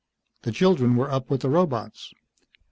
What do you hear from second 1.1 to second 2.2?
up with the robots.